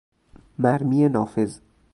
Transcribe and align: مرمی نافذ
مرمی 0.59 1.09
نافذ 1.09 1.59